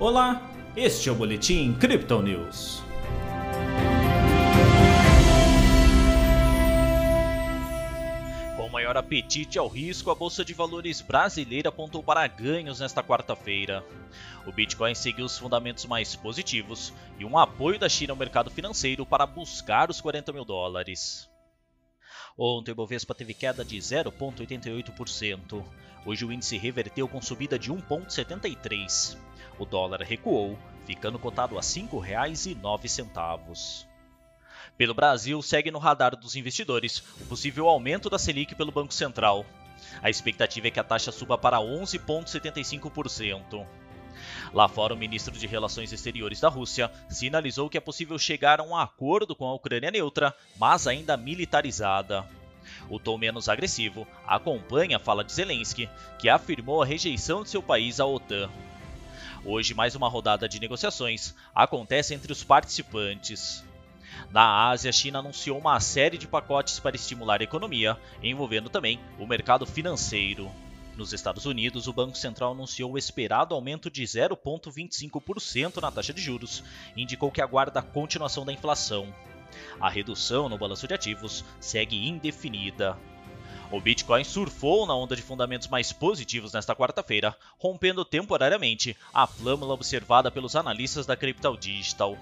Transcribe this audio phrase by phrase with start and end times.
[0.00, 0.40] Olá,
[0.74, 2.82] este é o Boletim Crypto News.
[8.56, 13.84] Com maior apetite ao risco, a Bolsa de Valores brasileira apontou para ganhos nesta quarta-feira.
[14.46, 19.04] O Bitcoin seguiu os fundamentos mais positivos e um apoio da China ao mercado financeiro
[19.04, 21.29] para buscar os 40 mil dólares.
[22.36, 25.64] Ontem o Bovespa teve queda de 0,88%.
[26.06, 29.18] Hoje o índice reverteu com subida de 1,73%.
[29.58, 33.86] O dólar recuou, ficando cotado a R$ 5,09.
[34.76, 39.44] Pelo Brasil, segue no radar dos investidores o possível aumento da Selic pelo Banco Central.
[40.02, 43.66] A expectativa é que a taxa suba para 11,75%.
[44.52, 48.64] Lá fora, o ministro de Relações Exteriores da Rússia sinalizou que é possível chegar a
[48.64, 52.26] um acordo com a Ucrânia neutra, mas ainda militarizada.
[52.88, 57.62] O tom menos agressivo acompanha a fala de Zelensky, que afirmou a rejeição de seu
[57.62, 58.50] país à OTAN.
[59.44, 63.64] Hoje, mais uma rodada de negociações acontece entre os participantes.
[64.30, 69.00] Na Ásia, a China anunciou uma série de pacotes para estimular a economia, envolvendo também
[69.18, 70.50] o mercado financeiro.
[70.96, 76.20] Nos Estados Unidos, o Banco Central anunciou o esperado aumento de 0,25% na taxa de
[76.20, 76.62] juros
[76.96, 79.12] e indicou que aguarda a continuação da inflação.
[79.80, 82.98] A redução no balanço de ativos segue indefinida.
[83.70, 89.74] O Bitcoin surfou na onda de fundamentos mais positivos nesta quarta-feira, rompendo temporariamente a flâmula
[89.74, 92.18] observada pelos analistas da Crypto Digital.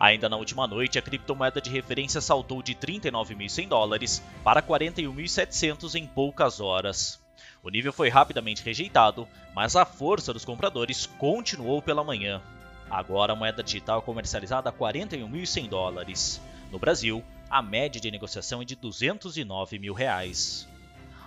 [0.00, 6.06] Ainda na última noite, a criptomoeda de referência saltou de 39.100 dólares para 41.700 em
[6.06, 7.23] poucas horas.
[7.62, 12.42] O nível foi rapidamente rejeitado, mas a força dos compradores continuou pela manhã.
[12.90, 16.40] Agora a moeda digital é comercializada a 41.100 dólares.
[16.70, 20.68] No Brasil, a média de negociação é de 209 mil reais.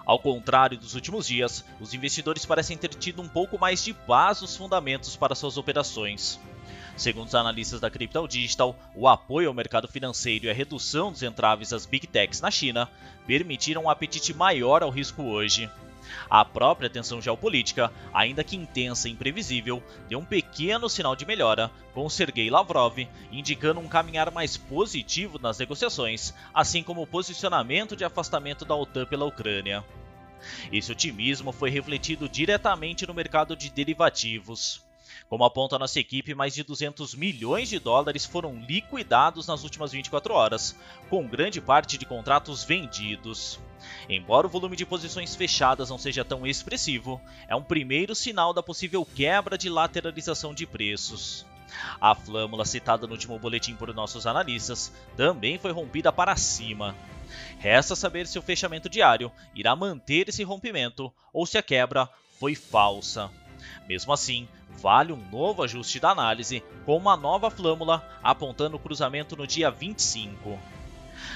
[0.06, 4.42] Ao contrário dos últimos dias, os investidores parecem ter tido um pouco mais de paz
[4.42, 6.40] nos fundamentos para suas operações.
[6.96, 11.24] Segundo os analistas da Crypto Digital, o apoio ao mercado financeiro e a redução dos
[11.24, 12.90] entraves às Big Techs na China
[13.26, 15.70] permitiram um apetite maior ao risco hoje.
[16.30, 21.72] A própria tensão geopolítica, ainda que intensa e imprevisível, deu um pequeno sinal de melhora,
[21.94, 22.98] com Sergei Lavrov
[23.32, 29.06] indicando um caminhar mais positivo nas negociações, assim como o posicionamento de afastamento da OTAN
[29.06, 29.84] pela Ucrânia.
[30.72, 34.86] Esse otimismo foi refletido diretamente no mercado de derivativos.
[35.30, 40.34] Como aponta nossa equipe, mais de 200 milhões de dólares foram liquidados nas últimas 24
[40.34, 40.76] horas,
[41.10, 43.60] com grande parte de contratos vendidos.
[44.10, 48.64] Embora o volume de posições fechadas não seja tão expressivo, é um primeiro sinal da
[48.64, 51.46] possível quebra de lateralização de preços.
[52.00, 56.96] A flâmula citada no último boletim por nossos analistas também foi rompida para cima.
[57.60, 62.56] Resta saber se o fechamento diário irá manter esse rompimento ou se a quebra foi
[62.56, 63.30] falsa.
[63.88, 69.36] Mesmo assim, vale um novo ajuste da análise com uma nova flâmula apontando o cruzamento
[69.36, 70.58] no dia 25.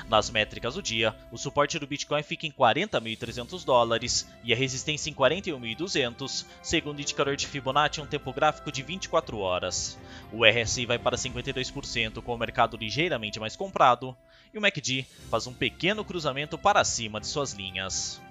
[0.08, 5.10] Nas métricas do dia, o suporte do Bitcoin fica em 40.300 dólares e a resistência
[5.10, 9.98] em 41.200, segundo o indicador de Fibonacci um tempo gráfico de 24 horas.
[10.32, 14.16] O RSI vai para 52% com o mercado ligeiramente mais comprado,
[14.54, 18.22] e o MACD faz um pequeno cruzamento para cima de suas linhas.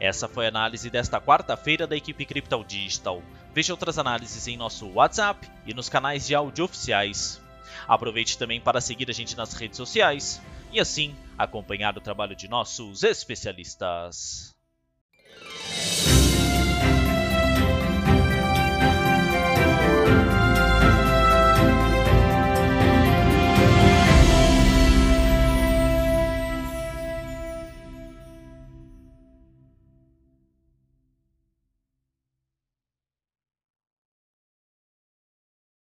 [0.00, 3.22] Essa foi a análise desta quarta-feira da equipe Crypto Digital.
[3.54, 7.40] Veja outras análises em nosso WhatsApp e nos canais de áudio oficiais.
[7.86, 10.40] Aproveite também para seguir a gente nas redes sociais
[10.72, 14.54] e assim acompanhar o trabalho de nossos especialistas.